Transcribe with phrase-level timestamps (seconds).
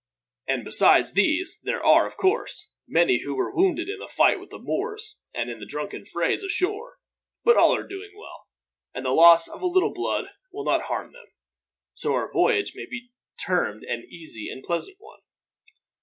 [0.47, 4.49] And besides these there are, of course, many who were wounded in the fight with
[4.49, 6.97] the Moors and in drunken frays ashore;
[7.43, 8.47] but all are doing well,
[8.95, 11.27] and the loss of a little blood will not harm them,
[11.93, 15.19] so our voyage may be termed an easy and pleasant one.